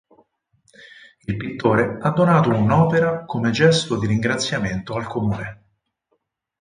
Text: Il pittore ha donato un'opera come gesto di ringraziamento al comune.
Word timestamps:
Il 1.27 1.37
pittore 1.37 1.99
ha 2.01 2.09
donato 2.09 2.49
un'opera 2.49 3.23
come 3.23 3.51
gesto 3.51 3.99
di 3.99 4.07
ringraziamento 4.07 4.95
al 4.95 5.05
comune. 5.05 5.63